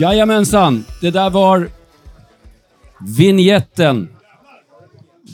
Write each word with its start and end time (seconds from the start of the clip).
Jajamensan, 0.00 0.84
det 1.00 1.10
där 1.10 1.30
var 1.30 1.68
vignetten. 3.16 4.08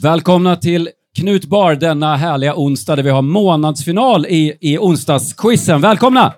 Välkomna 0.01 0.55
till 0.55 0.89
Knut 1.19 1.45
Bar 1.45 1.75
denna 1.75 2.15
härliga 2.15 2.55
onsdag 2.55 2.95
där 2.95 3.03
vi 3.03 3.09
har 3.09 3.21
månadsfinal 3.21 4.25
i, 4.25 4.57
i 4.61 4.77
onsdagsquizen. 4.77 5.81
Välkomna! 5.81 6.33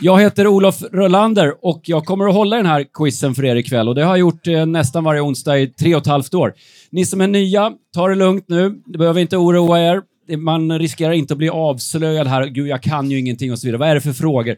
Jag 0.00 0.20
heter 0.20 0.46
Olof 0.46 0.82
Rölander 0.92 1.54
och 1.62 1.80
jag 1.84 2.04
kommer 2.04 2.28
att 2.28 2.34
hålla 2.34 2.56
den 2.56 2.66
här 2.66 2.86
quizen 2.94 3.34
för 3.34 3.44
er 3.44 3.56
ikväll 3.56 3.88
och 3.88 3.94
det 3.94 4.02
har 4.02 4.10
jag 4.10 4.18
gjort 4.18 4.46
eh, 4.46 4.66
nästan 4.66 5.04
varje 5.04 5.20
onsdag 5.20 5.58
i 5.58 5.66
tre 5.66 5.94
och 5.94 6.00
ett 6.00 6.06
halvt 6.06 6.34
år. 6.34 6.54
Ni 6.90 7.04
som 7.06 7.20
är 7.20 7.28
nya, 7.28 7.72
ta 7.94 8.08
det 8.08 8.14
lugnt 8.14 8.44
nu. 8.48 8.82
Det 8.86 8.98
behöver 8.98 9.20
inte 9.20 9.36
oroa 9.36 9.80
er. 9.80 10.02
Man 10.36 10.78
riskerar 10.78 11.12
inte 11.12 11.34
att 11.34 11.38
bli 11.38 11.48
avslöjad 11.48 12.26
här. 12.26 12.46
Gud, 12.46 12.68
jag 12.68 12.82
kan 12.82 13.10
ju 13.10 13.18
ingenting 13.18 13.52
och 13.52 13.58
så 13.58 13.66
vidare. 13.66 13.78
Vad 13.78 13.88
är 13.88 13.94
det 13.94 14.00
för 14.00 14.12
frågor? 14.12 14.56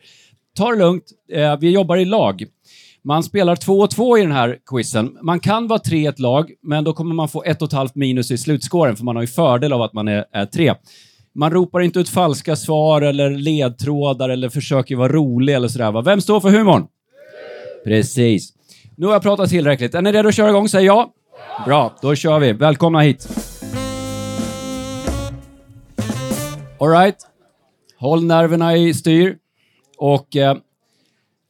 Ta 0.57 0.71
det 0.71 0.79
lugnt. 0.79 1.05
Eh, 1.33 1.57
vi 1.61 1.71
jobbar 1.71 1.97
i 1.97 2.05
lag. 2.05 2.45
Man 3.05 3.23
spelar 3.23 3.57
två 3.57 3.79
och 3.79 3.91
två 3.91 4.19
i 4.19 4.23
den 4.23 4.33
här 4.33 4.59
quizen. 4.67 5.19
Man 5.23 5.41
kan 5.41 5.69
vara 5.69 5.79
tre 5.79 5.99
i 5.99 6.07
ett 6.07 6.19
lag, 6.19 6.51
men 6.63 6.85
då 6.85 6.93
kommer 6.93 7.15
man 7.15 7.29
få 7.29 7.43
ett 7.45 7.63
och 7.63 7.69
ett 7.69 7.73
halvt 7.73 7.95
minus 7.95 8.31
i 8.31 8.39
slutskåren, 8.39 8.97
för 8.97 9.05
man 9.05 9.17
har 9.17 9.23
ju 9.23 9.27
fördel 9.27 9.73
av 9.73 9.83
att 9.83 9.93
man 9.93 10.09
är, 10.09 10.25
är 10.33 10.47
tre. 10.47 10.75
Man 11.35 11.51
ropar 11.51 11.81
inte 11.81 12.01
ut 12.01 12.09
falska 12.09 12.57
svar 12.57 13.03
eller 13.03 13.31
ledtrådar 13.31 14.29
eller 14.29 14.49
försöker 14.49 14.97
vara 14.97 15.13
rolig 15.13 15.55
eller 15.55 15.69
sådär. 15.69 15.93
Va? 15.93 16.03
Vem 16.03 16.21
står 16.21 16.41
för 16.41 16.51
humorn? 16.51 16.87
Precis. 17.85 18.53
Nu 18.97 19.07
har 19.07 19.13
jag 19.13 19.23
pratat 19.23 19.51
tillräckligt. 19.51 19.95
Är 19.95 20.03
ni 20.03 20.13
redo 20.13 20.29
att 20.29 20.35
köra 20.35 20.49
igång? 20.49 20.69
Säg 20.69 20.85
ja. 20.85 21.13
Bra, 21.67 21.93
då 22.03 22.15
kör 22.15 22.39
vi. 22.39 22.53
Välkomna 22.53 23.01
hit. 23.01 23.29
Alright. 26.81 27.17
Håll 27.99 28.25
nerverna 28.25 28.77
i 28.77 28.95
styr. 28.95 29.37
Och 30.03 30.37
eh, 30.37 30.57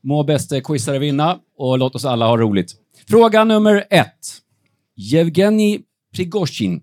må 0.02 0.24
bästa 0.24 0.60
quizare 0.60 0.98
vinna 0.98 1.38
och 1.56 1.78
låt 1.78 1.94
oss 1.94 2.04
alla 2.04 2.26
ha 2.26 2.36
roligt. 2.36 2.74
Fråga 3.08 3.44
nummer 3.44 3.86
ett. 3.90 4.40
Yevgeni 4.96 5.80
Prigozjin 6.16 6.82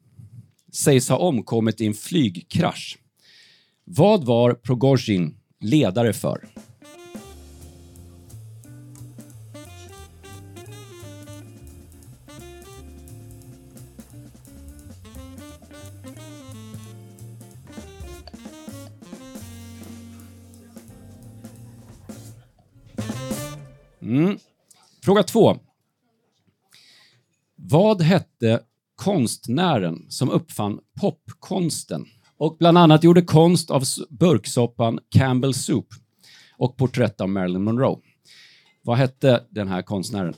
sägs 0.74 1.10
ha 1.10 1.18
omkommit 1.18 1.82
i 1.82 1.86
en 1.86 1.94
flygkrasch. 1.94 2.98
Vad 3.84 4.24
var 4.24 4.54
Prigozjin 4.54 5.36
ledare 5.62 6.14
för? 6.14 6.48
Mm. 24.10 24.38
Fråga 25.04 25.24
två. 25.24 25.58
Vad 27.56 28.02
hette 28.02 28.60
konstnären 28.96 30.06
som 30.10 30.30
uppfann 30.30 30.80
popkonsten 31.02 32.06
och 32.38 32.58
bland 32.60 32.78
annat 32.78 33.04
gjorde 33.04 33.22
konst 33.22 33.72
av 33.72 33.84
burksoppan 34.10 35.00
Campbell 35.10 35.54
Soup 35.54 35.88
och 36.58 36.78
porträtt 36.78 37.22
av 37.22 37.30
Marilyn 37.30 37.64
Monroe? 37.64 38.00
Vad 38.82 38.98
hette 38.98 39.44
den 39.50 39.68
här 39.68 39.82
konstnären? 39.82 40.34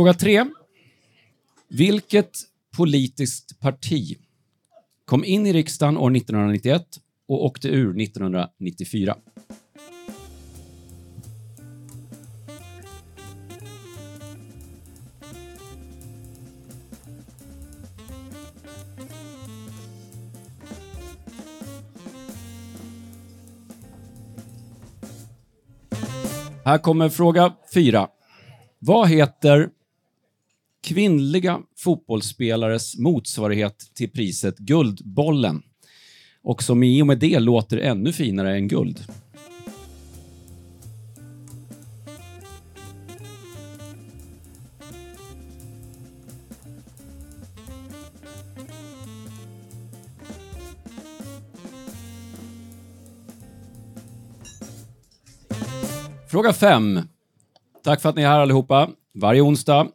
Fråga 0.00 0.14
tre. 0.14 0.44
Vilket 1.68 2.30
politiskt 2.76 3.60
parti 3.60 4.18
kom 5.04 5.24
in 5.24 5.46
i 5.46 5.52
riksdagen 5.52 5.96
år 5.96 6.16
1991 6.16 6.82
och 7.28 7.44
åkte 7.44 7.68
ur 7.68 8.00
1994? 8.00 9.16
Här 26.64 26.78
kommer 26.78 27.08
fråga 27.08 27.52
fyra. 27.74 28.08
Vad 28.78 29.08
heter 29.08 29.70
kvinnliga 30.82 31.60
fotbollsspelares 31.78 32.98
motsvarighet 32.98 33.94
till 33.94 34.10
priset 34.10 34.58
Guldbollen 34.58 35.62
och 36.42 36.62
som 36.62 36.82
i 36.82 37.02
och 37.02 37.06
med 37.06 37.18
det 37.18 37.38
låter 37.38 37.78
ännu 37.78 38.12
finare 38.12 38.54
än 38.54 38.68
guld? 38.68 39.04
Fråga 56.30 56.52
5. 56.52 57.00
Tack 57.84 58.00
för 58.00 58.08
att 58.08 58.16
ni 58.16 58.22
är 58.22 58.28
här 58.28 58.40
allihopa. 58.40 58.90
Varje 59.14 59.40
onsdag 59.40 59.88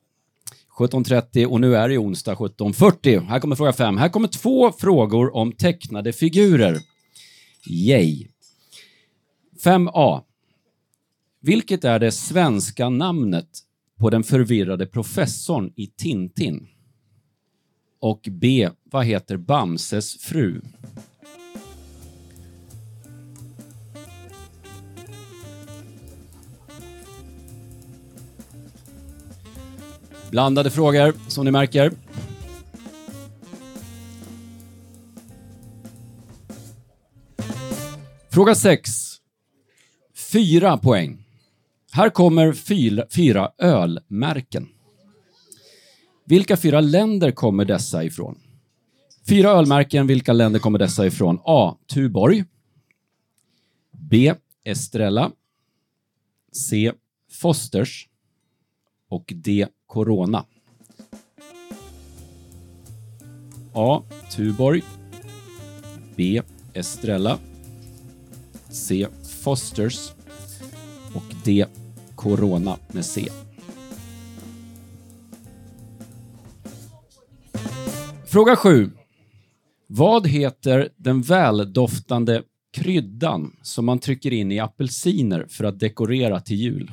17.30 0.77 1.45
och 1.45 1.61
nu 1.61 1.75
är 1.75 1.89
det 1.89 1.97
onsdag 1.97 2.33
17.40. 2.33 3.25
Här 3.25 3.39
kommer 3.39 3.55
fråga 3.55 3.73
5. 3.73 3.97
Här 3.97 4.09
kommer 4.09 4.27
två 4.27 4.71
frågor 4.71 5.35
om 5.35 5.51
tecknade 5.51 6.13
figurer. 6.13 6.79
Yay! 7.67 8.27
5a. 9.63 10.21
Vilket 11.41 11.83
är 11.83 11.99
det 11.99 12.11
svenska 12.11 12.89
namnet 12.89 13.49
på 13.99 14.09
den 14.09 14.23
förvirrade 14.23 14.85
professorn 14.85 15.73
i 15.75 15.87
Tintin? 15.87 16.67
Och 17.99 18.27
B. 18.31 18.69
Vad 18.83 19.05
heter 19.05 19.37
Bamses 19.37 20.17
fru? 20.17 20.61
Blandade 30.35 30.69
frågor, 30.69 31.13
som 31.27 31.45
ni 31.45 31.51
märker. 31.51 31.91
Fråga 38.29 38.55
6. 38.55 38.91
Fyra 40.31 40.77
poäng. 40.77 41.25
Här 41.91 42.09
kommer 42.09 42.53
fyra, 42.53 43.03
fyra 43.15 43.51
ölmärken. 43.57 44.67
Vilka 46.25 46.57
fyra 46.57 46.81
länder 46.81 47.31
kommer 47.31 47.65
dessa 47.65 48.03
ifrån? 48.03 48.39
Fyra 49.29 49.49
ölmärken, 49.49 50.07
vilka 50.07 50.33
länder 50.33 50.59
kommer 50.59 50.79
dessa 50.79 51.05
ifrån? 51.05 51.39
A. 51.43 51.77
Tuborg. 51.93 52.43
B. 53.91 54.33
Estrella. 54.63 55.31
C. 56.51 56.91
Fosters. 57.31 58.09
Och 59.09 59.33
D. 59.35 59.67
Corona. 59.95 60.45
A. 63.73 64.03
Tuborg. 64.35 64.83
B. 66.15 66.41
Estrella. 66.73 67.39
C. 68.69 69.07
Fosters. 69.43 70.11
Och 71.13 71.35
D. 71.43 71.65
Corona 72.15 72.77
med 72.91 73.05
C. 73.05 73.27
Fråga 78.25 78.55
7. 78.55 78.91
Vad 79.87 80.27
heter 80.27 80.89
den 80.97 81.21
väldoftande 81.21 82.43
kryddan 82.73 83.55
som 83.61 83.85
man 83.85 83.99
trycker 83.99 84.33
in 84.33 84.51
i 84.51 84.59
apelsiner 84.59 85.45
för 85.49 85.63
att 85.63 85.79
dekorera 85.79 86.39
till 86.39 86.57
jul? 86.57 86.91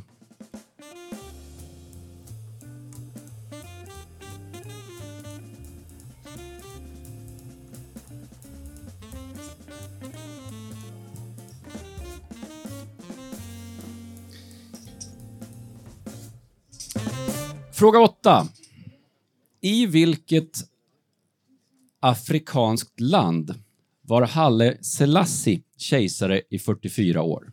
Fråga 17.82 18.00
8. 18.00 18.46
I 19.61 19.87
vilket 19.87 20.58
afrikanskt 22.00 23.00
land 23.00 23.55
var 24.02 24.23
Halle 24.23 24.76
Selassie 24.84 25.62
kejsare 25.76 26.43
i 26.50 26.58
44 26.58 27.23
år. 27.23 27.52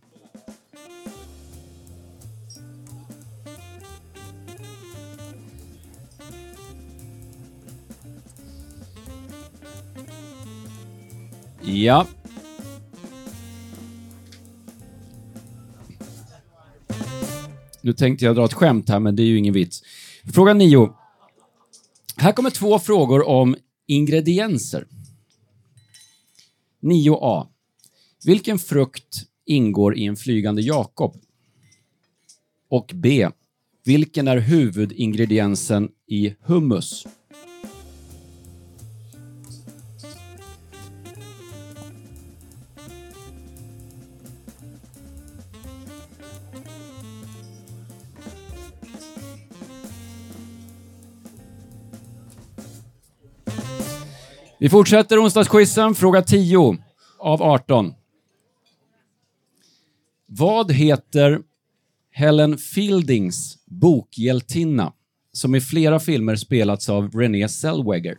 Ja. 11.61 12.07
Nu 17.81 17.93
tänkte 17.93 18.25
jag 18.25 18.35
dra 18.35 18.45
ett 18.45 18.53
skämt 18.53 18.89
här, 18.89 18.99
men 18.99 19.15
det 19.15 19.23
är 19.23 19.27
ju 19.27 19.37
ingen 19.37 19.53
vits. 19.53 19.83
Fråga 20.23 20.53
9. 20.53 20.93
Här 22.15 22.31
kommer 22.31 22.49
två 22.49 22.79
frågor 22.79 23.27
om 23.27 23.55
ingredienser. 23.87 24.87
9a. 26.81 27.47
Vilken 28.25 28.59
frukt 28.59 29.23
ingår 29.45 29.97
i 29.97 30.05
en 30.05 30.15
flygande 30.15 30.61
Jakob? 30.61 31.15
Och 32.69 32.91
B. 32.93 33.29
Vilken 33.85 34.27
är 34.27 34.37
huvudingrediensen 34.37 35.89
i 36.07 36.35
hummus? 36.41 37.05
Vi 54.61 54.69
fortsätter 54.69 55.23
onsdagsquizen. 55.23 55.95
Fråga 55.95 56.21
10 56.21 56.77
av 57.19 57.41
18. 57.41 57.93
Vad 60.25 60.71
heter 60.71 61.39
Helen 62.11 62.57
Fieldings 62.57 63.57
bokhjältinna 63.65 64.93
som 65.33 65.55
i 65.55 65.61
flera 65.61 65.99
filmer 65.99 66.35
spelats 66.35 66.89
av 66.89 67.11
Renée 67.11 67.49
Zellweger? 67.49 68.17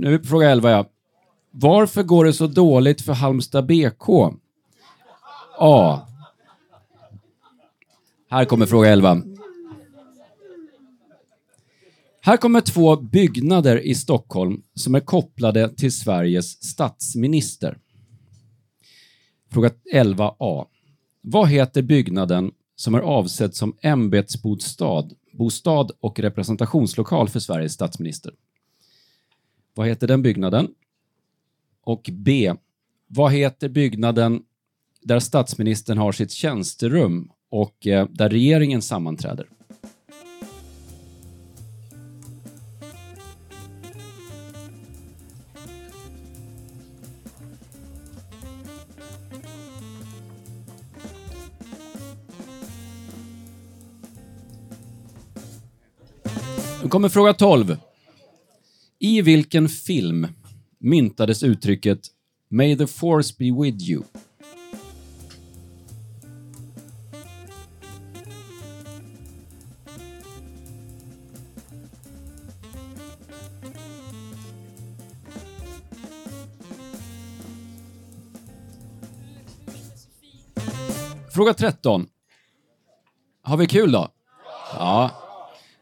Nu 0.00 0.06
är 0.06 0.10
vi 0.10 0.18
på 0.18 0.26
fråga 0.26 0.50
11 0.50 0.70
ja. 0.70 0.90
Varför 1.50 2.02
går 2.02 2.24
det 2.24 2.32
så 2.32 2.46
dåligt 2.46 3.02
för 3.02 3.12
Halmstad 3.12 3.66
BK? 3.66 4.08
A. 5.58 6.00
Här 8.30 8.44
kommer 8.44 8.66
fråga 8.66 8.88
11. 8.88 9.22
Här 12.20 12.36
kommer 12.36 12.60
två 12.60 12.96
byggnader 12.96 13.78
i 13.78 13.94
Stockholm 13.94 14.62
som 14.74 14.94
är 14.94 15.00
kopplade 15.00 15.68
till 15.68 15.92
Sveriges 15.92 16.62
statsminister. 16.62 17.78
Fråga 19.50 19.70
11a. 19.94 20.66
Vad 21.20 21.48
heter 21.48 21.82
byggnaden 21.82 22.52
som 22.76 22.94
är 22.94 23.00
avsedd 23.00 23.54
som 23.54 23.76
ämbetsbostad 23.82 25.10
bostad 25.32 25.92
och 26.00 26.18
representationslokal 26.20 27.28
för 27.28 27.40
Sveriges 27.40 27.72
statsminister? 27.72 28.32
Vad 29.74 29.88
heter 29.88 30.06
den 30.06 30.22
byggnaden? 30.22 30.68
Och 31.84 32.10
B. 32.12 32.54
Vad 33.06 33.32
heter 33.32 33.68
byggnaden 33.68 34.42
där 35.02 35.18
statsministern 35.18 35.98
har 35.98 36.12
sitt 36.12 36.30
tjänsterum 36.30 37.30
och 37.50 37.86
eh, 37.86 38.08
där 38.10 38.28
regeringen 38.28 38.82
sammanträder? 38.82 39.46
Nu 56.82 56.88
kommer 56.88 57.08
fråga 57.08 57.34
12. 57.34 57.76
I 59.02 59.22
vilken 59.22 59.68
film 59.68 60.26
myntades 60.78 61.42
uttrycket 61.42 62.00
“May 62.50 62.76
the 62.76 62.86
force 62.86 63.34
be 63.38 63.62
with 63.62 63.90
you”? 63.90 64.02
Fråga 81.34 81.54
13. 81.54 82.06
Har 83.42 83.56
vi 83.56 83.66
kul 83.66 83.92
då? 83.92 84.08
Ja. 84.72 85.10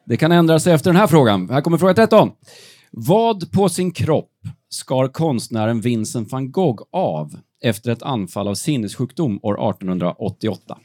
Det 0.04 0.16
kan 0.16 0.32
ändra 0.32 0.60
sig 0.60 0.72
efter 0.72 0.90
den 0.90 1.00
här 1.00 1.06
frågan. 1.06 1.50
Här 1.50 1.60
kommer 1.60 1.78
fråga 1.78 1.94
13. 1.94 2.32
Vad 2.90 3.52
på 3.52 3.69
sin 3.69 3.93
kropp 3.93 4.32
skar 4.69 5.08
konstnären 5.08 5.81
Vincent 5.81 6.32
van 6.32 6.52
Gogh 6.52 6.82
av 6.93 7.38
efter 7.62 7.90
ett 7.90 8.02
anfall 8.02 8.49
av 8.49 8.55
sinnessjukdom 8.55 9.40
år 9.43 9.70
1888? 9.70 10.79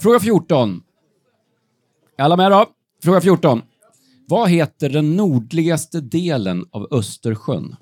Fråga 0.00 0.20
14. 0.20 0.82
Är 2.16 2.24
Alla 2.24 2.36
med 2.36 2.50
då? 2.52 2.66
Fråga 3.02 3.20
14. 3.20 3.62
Vad 4.30 4.50
heter 4.50 4.88
den 4.88 5.16
nordligaste 5.16 6.00
delen 6.00 6.64
av 6.70 6.88
Östersjön? 6.90 7.76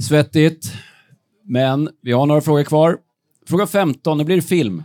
Svettigt, 0.00 0.72
men 1.44 1.88
vi 2.02 2.12
har 2.12 2.26
några 2.26 2.40
frågor 2.40 2.64
kvar. 2.64 2.98
Fråga 3.46 3.66
15, 3.66 4.18
nu 4.18 4.24
blir 4.24 4.36
det 4.36 4.42
film. 4.42 4.82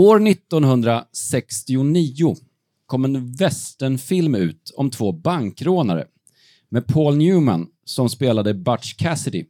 År 0.00 0.28
1969 0.28 2.36
kom 2.86 3.04
en 3.04 3.34
västernfilm 3.34 4.34
ut 4.34 4.72
om 4.76 4.90
två 4.90 5.12
bankrånare 5.12 6.06
med 6.68 6.86
Paul 6.86 7.16
Newman 7.16 7.66
som 7.84 8.08
spelade 8.08 8.54
Butch 8.54 8.94
Cassidy 8.94 9.44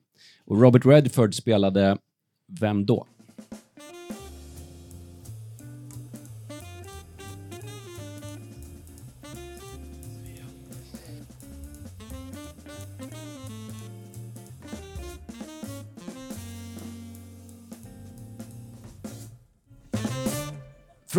och 0.45 0.61
Robert 0.61 0.87
Redford 0.87 1.35
spelade 1.35 1.99
vem 2.61 2.87
då? 2.87 3.07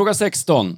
Fråga 0.01 0.13
16. 0.13 0.77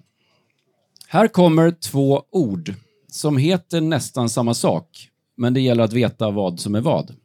Här 1.08 1.28
kommer 1.28 1.72
två 1.72 2.24
ord 2.32 2.74
som 3.08 3.38
heter 3.38 3.82
nästan 3.82 4.30
samma 4.30 4.54
sak, 4.54 5.10
men 5.36 5.54
det 5.54 5.62
gäller 5.62 5.84
att 5.84 5.94
veta 5.94 6.32
vad 6.32 6.60
som 6.60 6.76
är 6.76 6.82
vad. 6.82 7.16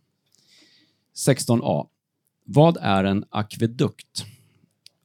16a. 1.26 1.86
Vad 2.44 2.76
är 2.80 3.04
en 3.04 3.24
akvedukt? 3.30 4.24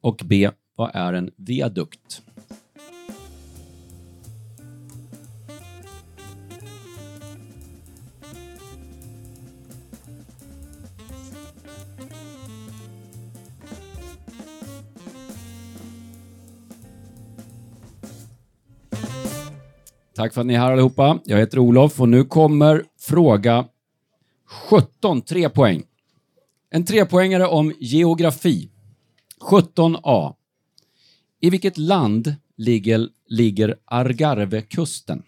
Och 0.02 0.22
B. 0.26 0.50
Vad 0.76 0.92
är 0.94 1.14
en 1.14 1.32
viadukt? 1.36 2.22
Tack 20.24 20.34
för 20.34 20.42
att 20.42 20.48
ni 20.48 20.54
är 20.54 20.60
här 20.60 20.72
allihopa. 20.72 21.20
Jag 21.26 21.38
heter 21.38 21.60
Olof 21.60 22.00
och 22.02 22.10
nu 22.10 22.24
kommer 22.24 22.84
fråga 23.00 23.66
17, 24.70 25.22
tre 25.22 25.50
poäng. 25.50 25.84
En 26.70 26.86
trepoängare 26.86 27.48
om 27.48 27.74
geografi. 27.80 28.70
17a. 29.42 30.36
I 31.40 31.50
vilket 31.50 31.78
land 31.78 32.36
ligger, 32.58 33.10
ligger 33.28 33.76
Algarvekusten? 33.86 35.24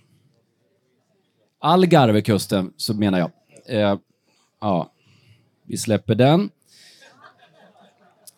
Algarvekusten, 1.60 2.74
så 2.78 2.94
menar 2.94 3.20
jag. 3.20 3.32
Eh, 3.66 4.00
ja, 4.62 4.94
vi 5.66 5.78
släpper 5.78 6.16
den. 6.16 6.50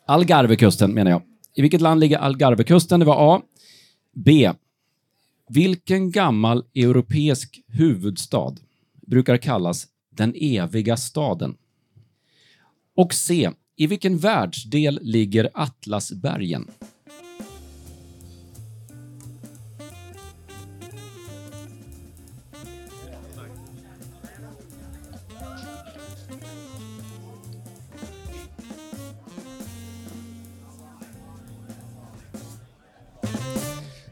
Algarvekusten 0.05 0.93
menar 0.93 1.11
jag. 1.11 1.21
I 1.53 1.61
vilket 1.61 1.81
land 1.81 1.99
ligger 1.99 2.17
Algarvekusten? 2.17 2.99
Det 2.99 3.05
var 3.05 3.35
A. 3.35 3.41
B. 4.13 4.51
Vilken 5.49 6.11
gammal 6.11 6.63
europeisk 6.75 7.59
huvudstad 7.67 8.55
brukar 9.07 9.37
kallas 9.37 9.87
den 10.09 10.33
eviga 10.35 10.97
staden? 10.97 11.55
Och 12.95 13.13
C. 13.13 13.51
I 13.75 13.87
vilken 13.87 14.17
världsdel 14.17 14.99
ligger 15.01 15.49
Atlasbergen? 15.53 16.71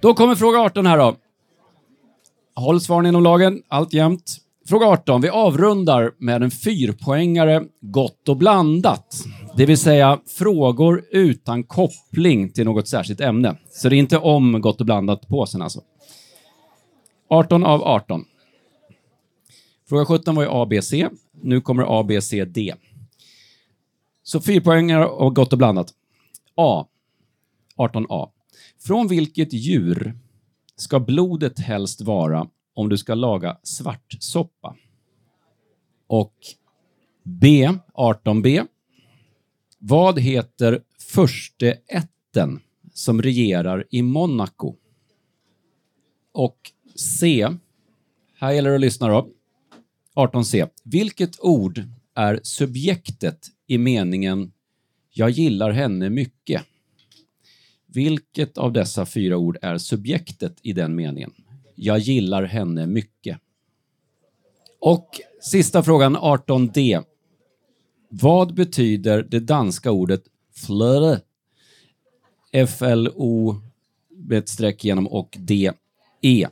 Då 0.02 0.14
kommer 0.14 0.36
fråga 0.36 0.60
18 0.60 0.86
här 0.86 0.98
då. 0.98 1.16
Håll 2.56 2.82
svaren 2.82 3.06
inom 3.06 3.24
lagen, 3.24 3.64
alltjämt. 3.68 4.38
Fråga 4.68 4.86
18. 4.86 5.22
Vi 5.22 5.30
avrundar 5.30 6.12
med 6.18 6.44
en 6.44 6.52
fyrpoängare 6.52 7.64
gott 7.82 8.30
och 8.30 8.38
blandat. 8.38 9.24
Det 9.58 9.66
vill 9.66 9.78
säga 9.78 10.20
frågor 10.26 11.04
utan 11.12 11.64
koppling 11.64 12.52
till 12.52 12.66
något 12.66 12.88
särskilt 12.88 13.22
ämne. 13.22 13.58
Så 13.70 13.90
det 13.90 13.96
är 13.96 13.98
inte 13.98 14.18
om 14.18 14.62
gott 14.62 14.80
och 14.80 14.86
blandat-påsen 14.86 15.62
alltså. 15.62 15.82
18 17.30 17.64
av 17.64 17.84
18. 17.84 18.26
Fråga 19.90 20.06
17 20.06 20.36
var 20.36 20.44
ju 20.44 20.50
A, 20.52 20.66
B, 20.70 20.82
C. 20.82 21.10
Nu 21.42 21.62
kommer 21.62 22.00
A, 22.00 22.04
B, 22.04 22.22
C, 22.22 22.46
D. 22.46 22.76
Så 24.24 24.42
fyrpoängare 24.42 25.06
och 25.06 25.36
gott 25.36 25.52
och 25.52 25.58
blandat. 25.58 25.94
A. 26.56 26.86
18A. 27.78 28.30
Från 28.84 29.08
vilket 29.08 29.54
djur 29.54 30.18
ska 30.76 31.00
blodet 31.00 31.60
helst 31.60 32.02
vara 32.02 32.50
om 32.74 32.90
du 32.90 32.98
ska 32.98 33.16
laga 33.16 33.58
svartsoppa? 33.64 34.76
Och 36.08 36.36
B, 37.24 37.70
18b. 37.94 38.68
Vad 39.80 40.20
heter 40.20 40.82
förste 41.00 41.80
ätten 41.88 42.60
som 42.94 43.22
regerar 43.22 43.86
i 43.90 44.02
Monaco? 44.02 44.76
Och 46.32 46.58
C, 46.96 47.48
här 48.38 48.52
gäller 48.52 48.70
det 48.70 48.76
att 48.76 48.82
lyssna 48.82 49.08
då. 49.08 49.30
18c. 50.16 50.70
Vilket 50.84 51.40
ord 51.40 51.84
är 52.14 52.40
subjektet 52.44 53.48
i 53.68 53.78
meningen 53.78 54.52
“Jag 55.10 55.30
gillar 55.30 55.72
henne 55.72 56.10
mycket”? 56.10 56.64
Vilket 57.96 58.58
av 58.58 58.74
dessa 58.74 59.06
fyra 59.06 59.38
ord 59.38 59.58
är 59.62 59.78
subjektet 59.78 60.58
i 60.62 60.74
den 60.74 60.96
meningen? 60.96 61.34
Jag 61.76 62.00
gillar 62.00 62.44
henne 62.44 62.88
mycket. 62.88 63.40
Och 64.80 65.22
sista 65.42 65.84
frågan, 65.84 66.18
18d. 66.18 67.04
Vad 68.10 68.54
betyder 68.54 69.24
det 69.24 69.40
danska 69.40 69.92
ordet 69.92 70.24
flöre? 70.56 71.22
F-L-O 72.52 73.56
med 74.10 74.38
ett 74.38 74.50
streck 74.50 74.84
genom 74.84 75.08
och 75.08 75.38
D-E. 75.40 76.48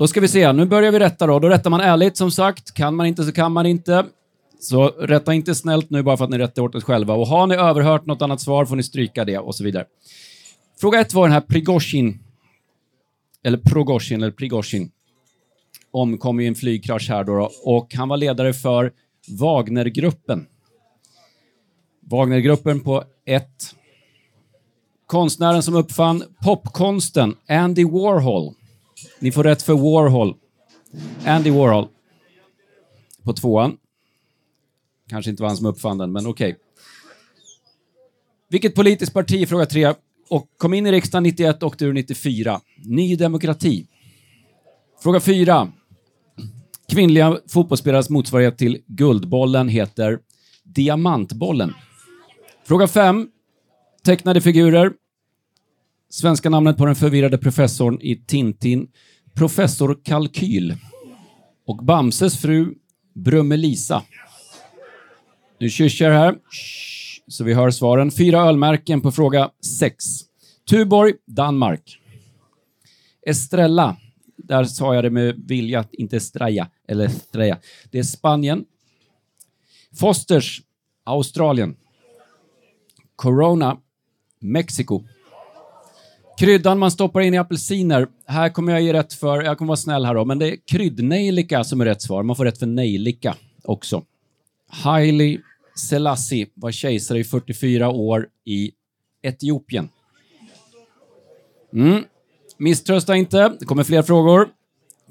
Då 0.00 0.08
ska 0.08 0.20
vi 0.20 0.28
se, 0.28 0.52
nu 0.52 0.66
börjar 0.66 0.92
vi 0.92 0.98
rätta 0.98 1.26
då. 1.26 1.38
Då 1.38 1.48
rättar 1.48 1.70
man 1.70 1.80
ärligt 1.80 2.16
som 2.16 2.30
sagt. 2.30 2.74
Kan 2.74 2.96
man 2.96 3.06
inte 3.06 3.24
så 3.24 3.32
kan 3.32 3.52
man 3.52 3.66
inte. 3.66 4.06
Så 4.60 4.88
rätta 4.88 5.34
inte 5.34 5.54
snällt 5.54 5.90
nu 5.90 6.02
bara 6.02 6.16
för 6.16 6.24
att 6.24 6.30
ni 6.30 6.38
rättar 6.38 6.62
åt 6.62 6.74
er 6.74 6.80
själva. 6.80 7.14
Och 7.14 7.26
har 7.26 7.46
ni 7.46 7.54
överhört 7.54 8.06
något 8.06 8.22
annat 8.22 8.40
svar 8.40 8.64
får 8.64 8.76
ni 8.76 8.82
stryka 8.82 9.24
det 9.24 9.38
och 9.38 9.54
så 9.54 9.64
vidare. 9.64 9.84
Fråga 10.80 11.00
ett 11.00 11.14
var 11.14 11.22
den 11.22 11.32
här 11.32 11.40
Prigozjin, 11.40 12.18
eller 13.44 13.58
Prigozjin, 13.58 14.22
eller 14.22 14.32
Prigozjin, 14.32 14.90
omkom 15.90 16.40
i 16.40 16.46
en 16.46 16.54
flygkrasch 16.54 17.08
här 17.08 17.24
då, 17.24 17.36
då 17.36 17.50
och 17.64 17.94
han 17.94 18.08
var 18.08 18.16
ledare 18.16 18.52
för 18.52 18.92
Wagnergruppen. 19.28 20.46
Wagnergruppen 22.10 22.80
på 22.80 23.04
ett. 23.26 23.74
Konstnären 25.06 25.62
som 25.62 25.74
uppfann 25.74 26.22
popkonsten, 26.44 27.36
Andy 27.48 27.84
Warhol. 27.84 28.54
Ni 29.18 29.32
får 29.32 29.44
rätt 29.44 29.62
för 29.62 29.74
Warhol. 29.74 30.34
Andy 31.26 31.50
Warhol. 31.50 31.88
På 33.22 33.32
tvåan. 33.32 33.76
Kanske 35.08 35.30
inte 35.30 35.42
var 35.42 35.48
han 35.48 35.56
som 35.56 35.66
uppfann 35.66 35.98
den, 35.98 36.12
men 36.12 36.26
okej. 36.26 36.52
Okay. 36.52 36.60
Vilket 38.48 38.74
politiskt 38.74 39.12
parti, 39.12 39.48
fråga 39.48 39.66
tre, 39.66 39.94
och 40.28 40.46
kom 40.56 40.74
in 40.74 40.86
i 40.86 40.92
riksdagen 40.92 41.22
91 41.22 41.62
och 41.62 41.82
ur 41.82 41.92
94? 41.92 42.60
Ny 42.84 43.16
Demokrati. 43.16 43.86
Fråga 45.02 45.20
fyra. 45.20 45.72
Kvinnliga 46.88 47.38
fotbollsspelares 47.48 48.10
motsvarighet 48.10 48.58
till 48.58 48.82
Guldbollen 48.86 49.68
heter 49.68 50.18
Diamantbollen. 50.64 51.74
Fråga 52.64 52.88
fem. 52.88 53.28
Tecknade 54.04 54.40
figurer. 54.40 54.92
Svenska 56.12 56.50
namnet 56.50 56.76
på 56.76 56.86
den 56.86 56.94
förvirrade 56.94 57.38
professorn 57.38 57.98
i 58.00 58.16
Tintin, 58.16 58.88
Professor 59.34 59.98
Kalkyl. 60.04 60.76
Och 61.66 61.76
Bamses 61.76 62.38
fru, 62.38 62.74
Brummelisa. 63.14 64.02
Nu 65.58 65.70
kysser 65.70 66.10
här, 66.10 66.38
så 67.26 67.44
vi 67.44 67.54
hör 67.54 67.70
svaren. 67.70 68.10
Fyra 68.10 68.40
ölmärken 68.40 69.00
på 69.00 69.12
fråga 69.12 69.50
sex. 69.78 70.04
Tuborg, 70.70 71.14
Danmark. 71.26 71.98
Estrella, 73.26 73.96
där 74.36 74.64
sa 74.64 74.94
jag 74.94 75.04
det 75.04 75.10
med 75.10 75.34
vilja, 75.46 75.84
inte 75.92 76.16
Estrella, 76.16 76.70
eller 76.88 77.04
Estrella. 77.04 77.58
Det 77.90 77.98
är 77.98 78.02
Spanien. 78.02 78.64
Fosters, 80.00 80.62
Australien. 81.04 81.76
Corona, 83.16 83.78
Mexiko. 84.40 85.04
Kryddan 86.40 86.78
man 86.78 86.90
stoppar 86.90 87.20
in 87.20 87.34
i 87.34 87.38
apelsiner. 87.38 88.06
Här 88.26 88.48
kommer 88.48 88.72
jag 88.72 88.82
ge 88.82 88.92
rätt 88.92 89.12
för, 89.12 89.42
jag 89.42 89.58
kommer 89.58 89.68
vara 89.68 89.76
snäll 89.76 90.04
här 90.04 90.14
då, 90.14 90.24
men 90.24 90.38
det 90.38 90.50
är 90.50 90.56
kryddnejlika 90.66 91.64
som 91.64 91.80
är 91.80 91.84
rätt 91.84 92.02
svar. 92.02 92.22
Man 92.22 92.36
får 92.36 92.44
rätt 92.44 92.58
för 92.58 92.66
nejlika 92.66 93.36
också. 93.64 94.02
Haile 94.68 95.38
Selassie 95.88 96.46
var 96.54 96.70
kejsare 96.70 97.18
i 97.18 97.24
44 97.24 97.90
år 97.90 98.26
i 98.44 98.70
Etiopien. 99.22 99.88
Mm. 101.74 102.04
Misströsta 102.58 103.16
inte, 103.16 103.52
det 103.60 103.64
kommer 103.64 103.84
fler 103.84 104.02
frågor. 104.02 104.48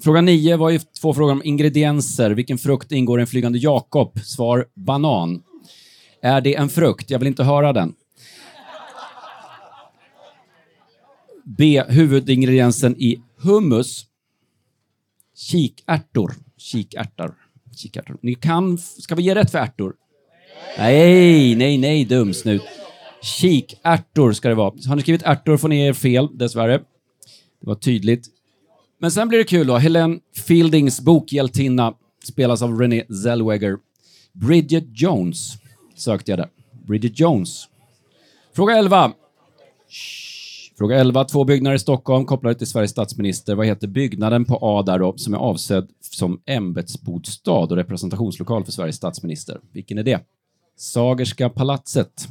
Fråga 0.00 0.20
9 0.20 0.56
var 0.56 0.70
ju 0.70 0.80
två 1.00 1.14
frågor 1.14 1.32
om 1.32 1.42
ingredienser. 1.44 2.30
Vilken 2.30 2.58
frukt 2.58 2.92
ingår 2.92 3.18
i 3.18 3.22
en 3.22 3.26
flygande 3.26 3.58
Jakob? 3.58 4.18
Svar 4.20 4.66
banan. 4.74 5.42
Är 6.22 6.40
det 6.40 6.54
en 6.54 6.68
frukt? 6.68 7.10
Jag 7.10 7.18
vill 7.18 7.28
inte 7.28 7.44
höra 7.44 7.72
den. 7.72 7.94
B. 11.58 11.82
Huvudingrediensen 11.88 12.96
i 12.98 13.22
hummus. 13.36 14.06
Kikärtor. 15.36 16.34
Kikärtor. 16.56 17.34
Kikärtor. 17.76 18.18
Ni 18.22 18.34
kan... 18.34 18.78
Ska 18.78 19.14
vi 19.14 19.22
ge 19.22 19.34
rätt 19.34 19.50
för 19.50 19.58
ärtor? 19.58 19.94
Nej, 20.78 21.54
nej, 21.54 21.78
nej, 21.78 22.04
dumsnut. 22.04 22.62
Kikärtor 23.22 24.32
ska 24.32 24.48
det 24.48 24.54
vara. 24.54 24.72
Har 24.88 24.96
ni 24.96 25.02
skrivit 25.02 25.22
ärtor 25.22 25.56
får 25.56 25.68
ni 25.68 25.86
er 25.86 25.92
fel, 25.92 26.28
dessvärre. 26.38 26.78
Det 27.60 27.66
var 27.66 27.74
tydligt. 27.74 28.26
Men 28.98 29.10
sen 29.10 29.28
blir 29.28 29.38
det 29.38 29.44
kul 29.44 29.66
då. 29.66 29.76
Helen 29.76 30.20
Fieldings 30.46 31.00
bokhjältinna 31.00 31.94
spelas 32.24 32.62
av 32.62 32.80
Renée 32.80 33.04
Zellweger. 33.22 33.76
Bridget 34.32 34.84
Jones 34.92 35.52
sökte 35.96 36.32
jag 36.32 36.38
där. 36.38 36.48
Bridget 36.86 37.20
Jones. 37.20 37.68
Fråga 38.52 38.76
11. 38.76 39.12
Fråga 40.80 40.98
11. 40.98 41.24
Två 41.24 41.44
byggnader 41.44 41.76
i 41.76 41.78
Stockholm 41.78 42.24
kopplade 42.24 42.54
till 42.54 42.66
Sveriges 42.66 42.90
statsminister. 42.90 43.54
Vad 43.54 43.66
heter 43.66 43.88
byggnaden 43.88 44.44
på 44.44 44.58
A 44.62 44.82
där 44.82 44.98
då, 44.98 45.16
som 45.16 45.34
är 45.34 45.38
avsedd 45.38 45.88
som 46.00 46.40
ämbetsbostad 46.46 47.52
och 47.52 47.76
representationslokal 47.76 48.64
för 48.64 48.72
Sveriges 48.72 48.96
statsminister? 48.96 49.60
Vilken 49.72 49.98
är 49.98 50.02
det? 50.02 50.20
Sagerska 50.76 51.48
palatset 51.48 52.28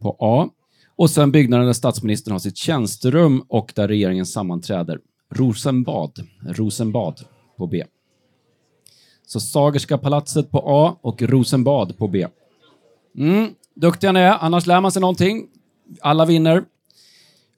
på 0.00 0.16
A. 0.20 0.48
Och 0.96 1.10
sen 1.10 1.32
byggnaden 1.32 1.66
där 1.66 1.72
statsministern 1.72 2.32
har 2.32 2.38
sitt 2.38 2.56
tjänsterum 2.56 3.44
och 3.48 3.72
där 3.76 3.88
regeringen 3.88 4.26
sammanträder. 4.26 5.00
Rosenbad. 5.34 6.12
Rosenbad 6.48 7.20
på 7.58 7.66
B. 7.66 7.84
Så 9.26 9.40
Sagerska 9.40 9.98
palatset 9.98 10.50
på 10.50 10.62
A 10.66 10.96
och 11.00 11.22
Rosenbad 11.22 11.98
på 11.98 12.08
B. 12.08 12.26
Mm, 13.18 13.48
duktiga 13.74 14.12
ni 14.12 14.20
är, 14.20 14.36
annars 14.40 14.66
lär 14.66 14.80
man 14.80 14.92
sig 14.92 15.00
någonting. 15.00 15.46
Alla 16.00 16.24
vinner. 16.24 16.64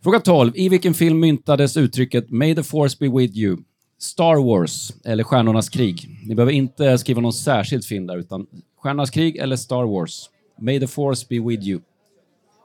Fråga 0.02 0.20
12. 0.20 0.52
I 0.54 0.68
vilken 0.68 0.94
film 0.94 1.20
myntades 1.20 1.76
uttrycket 1.76 2.30
“May 2.30 2.54
the 2.54 2.62
force 2.62 2.96
be 3.00 3.08
with 3.18 3.38
you”? 3.38 3.58
Star 3.98 4.36
Wars 4.36 4.92
eller 5.04 5.24
Stjärnornas 5.24 5.68
krig. 5.68 6.18
Ni 6.24 6.34
behöver 6.34 6.52
inte 6.52 6.98
skriva 6.98 7.20
någon 7.20 7.32
särskild 7.32 7.84
film 7.84 8.06
där, 8.06 8.18
utan 8.18 8.46
Stjärnornas 8.76 9.10
krig 9.10 9.36
eller 9.36 9.56
Star 9.56 9.84
Wars. 9.84 10.30
May 10.60 10.80
the 10.80 10.86
force 10.86 11.26
be 11.28 11.40
with 11.48 11.68
you. 11.68 11.80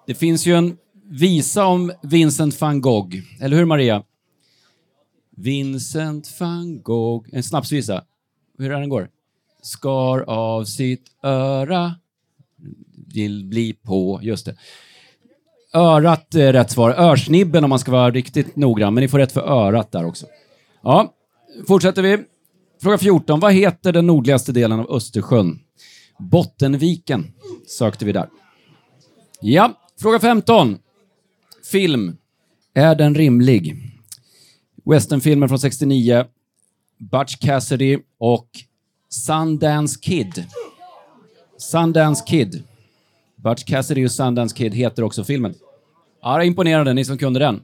Det 0.08 0.16
finns 0.16 0.46
ju 0.46 0.56
en 0.56 0.78
visa 1.10 1.66
om 1.66 1.92
Vincent 2.04 2.62
van 2.62 2.82
Gogh, 2.82 3.16
eller 3.42 3.58
hur 3.58 3.66
Maria? 3.66 4.04
Vincent 5.38 6.40
van 6.40 6.82
Gogh, 6.82 7.30
en 7.32 7.44
snapsvisa. 7.44 8.04
Hur 8.58 8.72
är 8.72 8.80
den 8.80 8.90
går? 8.90 9.10
Skar 9.62 10.20
av 10.20 10.64
sitt 10.64 11.06
öra, 11.24 11.96
vill 13.14 13.46
bli 13.46 13.74
på, 13.74 14.20
just 14.24 14.46
det. 14.46 14.56
Örat 15.74 16.36
är 16.36 16.54
rätt 16.54 16.72
svar. 16.72 16.92
Örsnibben 16.92 17.64
om 17.64 17.70
man 17.70 17.80
ska 17.80 17.92
vara 17.92 18.12
riktigt 18.12 18.56
noggrann, 18.56 18.94
men 18.94 19.02
ni 19.02 19.08
får 19.08 19.18
rätt 19.18 19.32
för 19.32 19.42
örat 19.42 19.92
där 19.92 20.06
också. 20.06 20.26
Ja, 20.84 21.14
fortsätter 21.68 22.02
vi. 22.02 22.18
Fråga 22.82 22.98
14. 22.98 23.40
Vad 23.40 23.54
heter 23.54 23.92
den 23.92 24.08
nordligaste 24.08 24.52
delen 24.52 24.80
av 24.80 24.92
Östersjön? 24.92 25.60
Bottenviken 26.20 27.34
sökte 27.68 28.06
vi 28.06 28.12
där. 28.12 28.30
Ja, 29.42 29.72
fråga 30.02 30.20
15. 30.20 30.78
Film. 31.72 32.18
Är 32.74 32.96
den 32.96 33.16
rimlig? 33.16 33.76
Westernfilmer 34.86 35.48
från 35.48 35.60
69. 35.60 36.26
Butch 36.98 37.36
Cassidy 37.36 37.98
och 38.18 38.48
Sundance 39.10 40.00
Kid. 40.02 40.46
Sundance 41.58 42.24
Kid. 42.28 42.64
Butch 43.44 43.64
Cassidy 43.64 44.06
och 44.06 44.12
Sundance 44.12 44.56
Kid 44.56 44.74
heter 44.74 45.04
också 45.04 45.24
filmen. 45.24 45.54
Ja, 46.22 46.38
det 46.38 46.44
är 46.44 46.48
imponerande, 46.48 46.94
ni 46.94 47.06
som 47.06 47.18
kunde 47.18 47.40
den. 47.40 47.62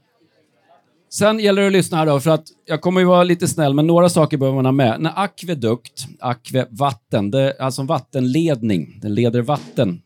Sen 1.10 1.40
gäller 1.40 1.62
det 1.62 1.68
att 1.68 1.74
lyssna 1.74 1.98
här 1.98 2.06
då, 2.06 2.20
för 2.20 2.32
att 2.32 2.46
jag 2.66 2.82
kommer 2.82 3.02
ju 3.02 3.08
vara 3.08 3.24
lite 3.24 3.48
snäll, 3.48 3.74
men 3.74 3.88
några 3.88 4.10
saker 4.10 4.38
behöver 4.38 4.56
man 4.56 4.66
ha 4.66 4.72
med. 4.72 5.02
När 5.02 5.12
akvedukt, 5.16 6.08
akve, 6.20 6.66
vatten, 6.70 7.32
det 7.32 7.40
är 7.40 7.62
alltså 7.62 7.82
en 7.82 7.88
vattenledning. 7.88 9.00
Den 9.02 9.14
leder 9.14 9.42
vatten. 9.42 10.02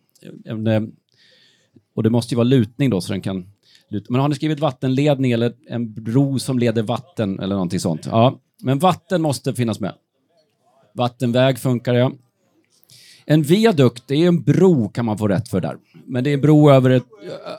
Eh, 0.46 0.82
och 1.96 2.04
det 2.04 2.10
måste 2.10 2.34
ju 2.34 2.36
vara 2.36 2.44
lutning 2.44 2.90
då, 2.90 3.02
så 3.02 3.14
den 3.14 3.22
kan 3.22 3.46
luta. 3.90 4.06
Men 4.10 4.22
har 4.22 4.30
ni 4.30 4.36
skrivit 4.36 4.60
vattenledning 4.60 5.32
eller 5.32 5.54
en 5.70 5.94
bro 5.94 6.40
som 6.40 6.60
leder 6.60 6.84
vatten 6.84 7.40
eller 7.40 7.56
någonting 7.56 7.80
sånt? 7.80 8.06
Ja, 8.06 8.40
men 8.62 8.80
vatten 8.80 9.22
måste 9.22 9.54
finnas 9.54 9.80
med. 9.80 9.94
Vattenväg 10.94 11.60
funkar 11.60 11.94
ja. 11.94 12.12
En 13.26 13.44
viadukt, 13.44 14.04
det 14.08 14.16
är 14.16 14.28
en 14.28 14.44
bro 14.44 14.90
kan 14.90 15.06
man 15.06 15.18
få 15.18 15.28
rätt 15.28 15.50
för 15.50 15.62
där. 15.62 15.78
Men 16.06 16.24
det 16.24 16.30
är 16.30 16.34
en 16.34 16.42
bro 16.42 16.72
över, 16.72 16.90
ett, 16.90 17.06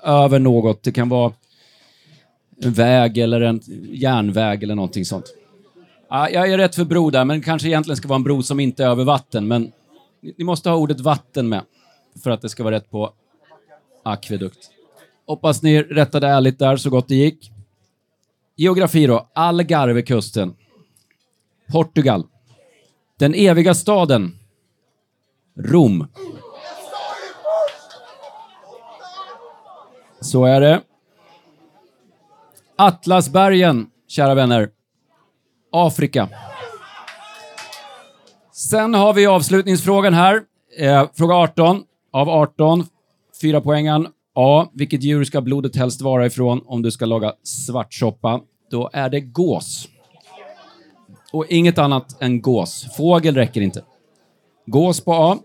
över 0.02 0.38
något. 0.38 0.82
Det 0.82 0.92
kan 0.92 1.08
vara 1.08 1.32
en 2.62 2.72
väg 2.72 3.18
eller 3.18 3.40
en 3.40 3.60
järnväg 3.92 4.62
eller 4.62 4.74
någonting 4.74 5.04
sånt. 5.04 5.34
Ja, 6.08 6.30
jag 6.30 6.50
är 6.50 6.58
rätt 6.58 6.74
för 6.74 6.84
bro 6.84 7.10
där, 7.10 7.24
men 7.24 7.42
kanske 7.42 7.68
egentligen 7.68 7.96
ska 7.96 8.08
vara 8.08 8.16
en 8.16 8.22
bro 8.22 8.42
som 8.42 8.60
inte 8.60 8.84
är 8.84 8.88
över 8.88 9.04
vatten. 9.04 9.48
Men 9.48 9.72
ni 10.38 10.44
måste 10.44 10.70
ha 10.70 10.76
ordet 10.76 11.00
vatten 11.00 11.48
med 11.48 11.62
för 12.22 12.30
att 12.30 12.42
det 12.42 12.48
ska 12.48 12.64
vara 12.64 12.74
rätt 12.74 12.90
på 12.90 13.12
akvedukt. 14.02 14.70
Hoppas 15.26 15.62
ni 15.62 15.82
rättade 15.82 16.26
ärligt 16.26 16.58
där 16.58 16.76
så 16.76 16.90
gott 16.90 17.08
det 17.08 17.14
gick. 17.14 17.50
Geografi 18.56 19.06
då. 19.06 19.28
Algarvekusten. 19.34 20.54
Portugal. 21.72 22.26
Den 23.18 23.34
eviga 23.34 23.74
staden. 23.74 24.38
Rom. 25.58 26.06
Så 30.20 30.44
är 30.44 30.60
det. 30.60 30.80
Atlasbergen, 32.76 33.86
kära 34.08 34.34
vänner. 34.34 34.68
Afrika. 35.72 36.28
Sen 38.52 38.94
har 38.94 39.14
vi 39.14 39.26
avslutningsfrågan 39.26 40.14
här. 40.14 40.42
Eh, 40.78 41.06
fråga 41.14 41.34
18 41.34 41.82
av 42.12 42.28
18. 42.28 42.86
Fyra 43.42 43.60
poängen. 43.60 44.08
A. 44.34 44.66
Vilket 44.72 45.02
djur 45.02 45.24
ska 45.24 45.40
blodet 45.40 45.76
helst 45.76 46.00
vara 46.00 46.26
ifrån 46.26 46.62
om 46.66 46.82
du 46.82 46.90
ska 46.90 47.06
laga 47.06 47.32
svartsoppa? 47.42 48.40
Då 48.70 48.90
är 48.92 49.08
det 49.08 49.20
gås. 49.20 49.88
Och 51.32 51.46
inget 51.48 51.78
annat 51.78 52.22
än 52.22 52.40
gås. 52.40 52.86
Fågel 52.96 53.34
räcker 53.34 53.60
inte. 53.60 53.84
Gås 54.66 55.00
på 55.00 55.14
A. 55.14 55.38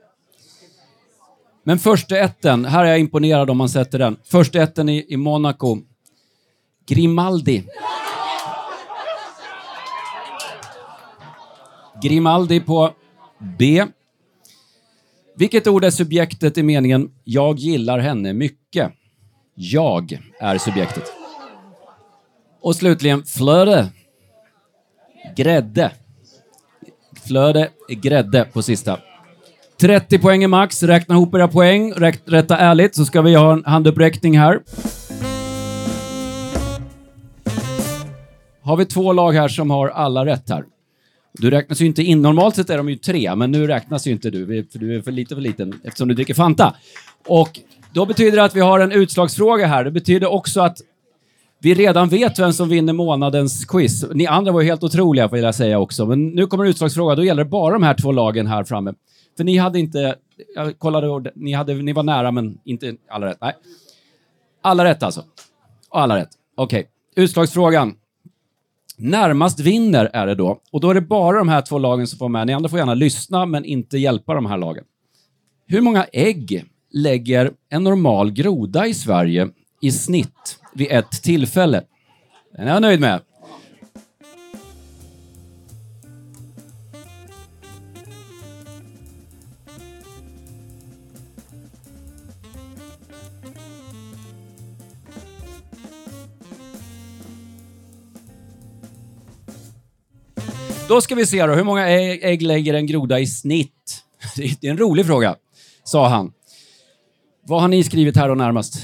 Men 1.63 1.79
första 1.79 2.19
etten, 2.19 2.65
här 2.65 2.85
är 2.85 2.89
jag 2.89 2.99
imponerad 2.99 3.49
om 3.49 3.57
man 3.57 3.69
sätter 3.69 3.99
den. 3.99 4.17
Första 4.23 4.63
etten 4.63 4.89
i, 4.89 5.05
i 5.09 5.17
Monaco. 5.17 5.77
Grimaldi. 6.85 7.63
Grimaldi 12.01 12.59
på 12.59 12.93
B. 13.59 13.85
Vilket 15.35 15.67
ord 15.67 15.83
är 15.83 15.89
subjektet 15.89 16.57
i 16.57 16.63
meningen 16.63 17.11
“Jag 17.23 17.59
gillar 17.59 17.99
henne 17.99 18.33
mycket”? 18.33 18.91
Jag 19.55 20.19
är 20.39 20.57
subjektet. 20.57 21.03
Och 22.61 22.75
slutligen 22.75 23.23
flöde. 23.23 23.89
Grädde. 25.35 25.91
Flöde, 27.27 27.69
grädde 27.87 28.45
på 28.45 28.61
sista. 28.61 28.99
30 29.79 30.19
poäng 30.19 30.43
är 30.43 30.47
max. 30.47 30.83
Räkna 30.83 31.15
ihop 31.15 31.35
era 31.35 31.47
poäng. 31.47 31.93
Rätta 32.25 32.57
ärligt 32.57 32.95
så 32.95 33.05
ska 33.05 33.21
vi 33.21 33.35
ha 33.35 33.53
en 33.53 33.63
handuppräckning 33.65 34.39
här. 34.39 34.59
Har 38.61 38.77
vi 38.77 38.85
två 38.85 39.13
lag 39.13 39.31
här 39.31 39.47
som 39.47 39.69
har 39.69 39.87
alla 39.87 40.25
rätt 40.25 40.49
här. 40.49 40.63
Du 41.33 41.49
räknas 41.49 41.81
ju 41.81 41.85
inte 41.85 42.03
in. 42.03 42.21
Normalt 42.21 42.55
sett 42.55 42.69
är 42.69 42.77
de 42.77 42.89
ju 42.89 42.95
tre, 42.95 43.35
men 43.35 43.51
nu 43.51 43.67
räknas 43.67 44.07
ju 44.07 44.11
inte 44.11 44.29
du, 44.29 44.67
för 44.71 44.79
du 44.79 44.95
är 44.95 45.01
för 45.01 45.11
lite 45.11 45.35
för 45.35 45.41
liten 45.41 45.73
eftersom 45.83 46.07
du 46.07 46.13
dricker 46.13 46.33
Fanta. 46.33 46.75
Och 47.27 47.59
då 47.93 48.05
betyder 48.05 48.37
det 48.37 48.43
att 48.43 48.55
vi 48.55 48.59
har 48.59 48.79
en 48.79 48.91
utslagsfråga 48.91 49.67
här. 49.67 49.83
Det 49.83 49.91
betyder 49.91 50.31
också 50.31 50.61
att 50.61 50.77
vi 51.61 51.73
redan 51.73 52.09
vet 52.09 52.39
vem 52.39 52.53
som 52.53 52.69
vinner 52.69 52.93
månadens 52.93 53.65
quiz. 53.65 54.05
Ni 54.13 54.27
andra 54.27 54.51
var 54.51 54.61
ju 54.61 54.67
helt 54.67 54.83
otroliga, 54.83 55.27
vill 55.27 55.43
jag 55.43 55.55
säga 55.55 55.79
också. 55.79 56.05
Men 56.05 56.27
nu 56.27 56.47
kommer 56.47 56.63
en 56.63 56.69
utslagsfråga. 56.69 57.15
Då 57.15 57.23
gäller 57.23 57.43
det 57.43 57.49
bara 57.49 57.73
de 57.73 57.83
här 57.83 57.93
två 58.01 58.11
lagen 58.11 58.47
här 58.47 58.63
framme. 58.63 58.93
För 59.39 59.43
ni 59.43 59.57
hade 59.57 59.79
inte... 59.79 60.15
Jag 60.55 60.79
kollade, 60.79 61.31
ni, 61.35 61.53
hade, 61.53 61.73
ni 61.73 61.93
var 61.93 62.03
nära, 62.03 62.31
men 62.31 62.57
inte 62.63 62.95
alla 63.09 63.27
rätt. 63.27 63.37
Nej. 63.41 63.53
Alla 64.61 64.85
rätt 64.85 65.03
alltså. 65.03 65.23
Alla 65.89 66.17
rätt. 66.17 66.29
Okej. 66.55 66.79
Okay. 66.79 67.23
Utslagsfrågan. 67.23 67.95
Närmast 68.97 69.59
vinner 69.59 70.09
är 70.13 70.27
det 70.27 70.35
då. 70.35 70.61
Och 70.71 70.81
då 70.81 70.89
är 70.89 70.93
det 70.93 71.01
bara 71.01 71.37
de 71.37 71.49
här 71.49 71.61
två 71.61 71.77
lagen 71.77 72.07
som 72.07 72.19
får 72.19 72.29
med. 72.29 72.47
Ni 72.47 72.53
andra 72.53 72.69
får 72.69 72.79
gärna 72.79 72.93
lyssna, 72.93 73.45
men 73.45 73.65
inte 73.65 73.97
hjälpa 73.97 74.33
de 74.33 74.45
här 74.45 74.57
lagen. 74.57 74.83
Hur 75.65 75.81
många 75.81 76.03
ägg 76.03 76.65
lägger 76.91 77.51
en 77.69 77.83
normal 77.83 78.31
groda 78.31 78.87
i 78.87 78.93
Sverige 78.93 79.49
i 79.81 79.91
snitt 79.91 80.59
vid 80.73 80.91
ett 80.91 81.11
tillfälle? 81.11 81.83
Den 82.57 82.67
är 82.67 82.73
jag 82.73 82.81
nöjd 82.81 82.99
med. 82.99 83.21
Då 100.89 101.01
ska 101.01 101.15
vi 101.15 101.25
se 101.25 101.45
då, 101.45 101.53
hur 101.53 101.63
många 101.63 101.89
ägg 101.89 102.41
lägger 102.41 102.73
en 102.73 102.85
groda 102.85 103.19
i 103.19 103.27
snitt? 103.27 104.03
Det 104.35 104.67
är 104.67 104.71
en 104.71 104.77
rolig 104.77 105.05
fråga, 105.05 105.35
sa 105.83 106.07
han. 106.07 106.31
Vad 107.47 107.61
har 107.61 107.67
ni 107.67 107.83
skrivit 107.83 108.17
här 108.17 108.27
då 108.27 108.35
närmast? 108.35 108.81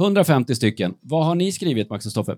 150 0.00 0.54
stycken. 0.54 0.94
Vad 1.00 1.26
har 1.26 1.34
ni 1.34 1.52
skrivit, 1.52 1.90
Max 1.90 2.06
och 2.06 2.12
Stoffe? 2.12 2.36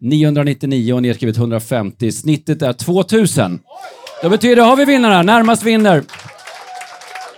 999 0.00 0.94
och 0.94 1.02
ni 1.02 1.08
har 1.08 1.14
skrivit 1.14 1.36
150. 1.36 2.12
Snittet 2.12 2.62
är 2.62 2.72
2000. 2.72 3.60
Det 4.22 4.30
betyder, 4.30 4.62
har 4.62 4.76
vi 4.76 4.84
vinnarna. 4.84 5.22
Närmast 5.22 5.62
vinner. 5.62 6.04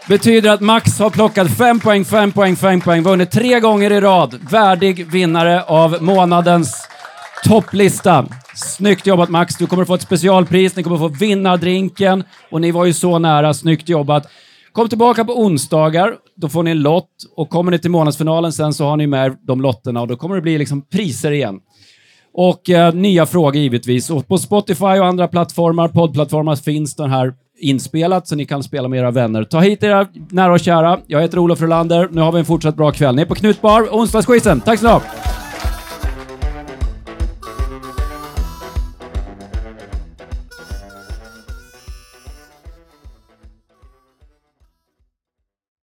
betyder 0.09 0.51
att 0.51 0.61
Max 0.61 0.99
har 0.99 1.11
plockat 1.11 1.51
5 1.51 1.81
poäng, 1.81 2.05
5 2.05 2.33
poäng, 2.33 2.57
5 2.57 2.81
poäng, 2.81 3.03
vunnit 3.03 3.31
tre 3.31 3.61
gånger 3.61 3.93
i 3.93 4.01
rad. 4.01 4.41
Värdig 4.51 5.07
vinnare 5.07 5.63
av 5.63 6.03
månadens 6.03 6.89
topplista. 7.45 8.27
Snyggt 8.55 9.07
jobbat 9.07 9.29
Max, 9.29 9.57
du 9.57 9.67
kommer 9.67 9.85
få 9.85 9.95
ett 9.95 10.03
specialpris, 10.03 10.77
ni 10.77 10.83
kommer 10.83 10.99
få 10.99 11.09
vinnardrinken 11.09 12.25
och 12.51 12.61
ni 12.61 12.71
var 12.71 12.85
ju 12.85 12.93
så 12.93 13.19
nära, 13.19 13.55
snyggt 13.55 13.89
jobbat. 13.89 14.27
Kom 14.73 14.89
tillbaka 14.89 15.25
på 15.25 15.41
onsdagar, 15.41 16.15
då 16.37 16.49
får 16.49 16.63
ni 16.63 16.71
en 16.71 16.83
lott 16.83 17.11
och 17.37 17.51
kommer 17.51 17.71
ni 17.71 17.79
till 17.79 17.91
månadsfinalen 17.91 18.53
sen 18.53 18.75
så 18.75 18.85
har 18.85 18.97
ni 18.97 19.07
med 19.07 19.37
de 19.43 19.61
lotterna 19.61 20.01
och 20.01 20.09
då 20.09 20.17
kommer 20.17 20.35
det 20.35 20.43
bli 20.43 20.59
liksom 20.59 20.83
priser 20.83 21.31
igen. 21.31 21.61
Och 22.35 22.71
eh, 22.71 22.95
nya 22.95 23.27
frågor 23.27 23.57
givetvis. 23.57 24.11
Och 24.11 24.29
på 24.29 24.39
Spotify 24.39 24.85
och 24.85 25.07
andra 25.07 25.29
plattformar, 25.29 25.89
poddplattformar, 25.89 26.57
finns 26.57 26.97
den 26.97 27.11
här 27.11 27.35
inspelat 27.59 28.29
så 28.29 28.37
ni 28.37 28.45
kan 28.45 28.63
spela 28.63 28.89
med 28.89 28.99
era 28.99 29.11
vänner. 29.11 29.45
Ta 29.45 29.61
hit 29.61 29.83
era 29.83 30.07
nära 30.31 30.53
och 30.53 30.61
kära. 30.61 30.99
Jag 31.07 31.21
heter 31.21 31.39
Olof 31.39 31.61
Rolander. 31.61 32.09
Nu 32.13 32.21
har 32.21 32.33
vi 32.33 32.39
en 32.39 32.45
fortsatt 32.45 32.77
bra 32.77 32.93
kväll. 32.93 33.15
Ni 33.15 33.23
är 33.23 33.27
på 33.27 33.35
Knutbar, 33.35 33.89
onsdagsquizen. 33.91 34.61
Tack 34.61 34.79
så 34.79 34.95
mycket! 34.95 35.42